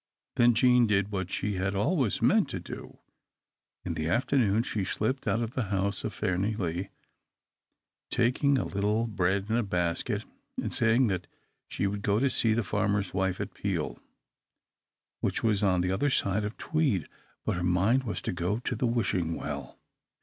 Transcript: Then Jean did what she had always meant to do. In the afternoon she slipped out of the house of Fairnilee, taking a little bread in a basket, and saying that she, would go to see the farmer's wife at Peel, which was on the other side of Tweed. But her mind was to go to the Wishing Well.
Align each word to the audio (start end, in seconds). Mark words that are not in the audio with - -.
Then 0.35 0.55
Jean 0.55 0.87
did 0.87 1.11
what 1.11 1.29
she 1.29 1.57
had 1.57 1.75
always 1.75 2.23
meant 2.23 2.49
to 2.49 2.59
do. 2.59 2.97
In 3.85 3.93
the 3.93 4.09
afternoon 4.09 4.63
she 4.63 4.83
slipped 4.83 5.27
out 5.27 5.43
of 5.43 5.51
the 5.53 5.65
house 5.65 6.03
of 6.03 6.11
Fairnilee, 6.11 6.89
taking 8.09 8.57
a 8.57 8.65
little 8.65 9.05
bread 9.05 9.45
in 9.47 9.55
a 9.57 9.61
basket, 9.61 10.25
and 10.59 10.73
saying 10.73 11.05
that 11.09 11.27
she, 11.67 11.85
would 11.85 12.01
go 12.01 12.19
to 12.19 12.31
see 12.31 12.55
the 12.55 12.63
farmer's 12.63 13.13
wife 13.13 13.39
at 13.39 13.53
Peel, 13.53 13.99
which 15.19 15.43
was 15.43 15.61
on 15.61 15.81
the 15.81 15.91
other 15.91 16.09
side 16.09 16.45
of 16.45 16.57
Tweed. 16.57 17.07
But 17.45 17.57
her 17.57 17.63
mind 17.63 18.01
was 18.03 18.23
to 18.23 18.33
go 18.33 18.57
to 18.57 18.75
the 18.75 18.87
Wishing 18.87 19.35
Well. 19.35 19.77